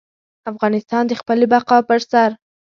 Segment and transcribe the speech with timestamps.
[0.51, 2.29] افغانستان د خپلې بقا پر سر.